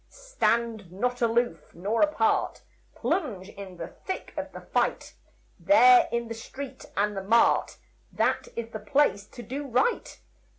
[0.09, 2.63] Stand not aloof nor apart,
[2.95, 5.13] Plunge in the thick of the fight.
[5.59, 7.77] There in the street and the mart,
[8.11, 10.19] That is the place to do right.